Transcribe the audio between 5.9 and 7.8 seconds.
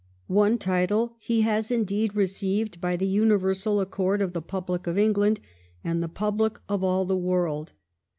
the public of all the world.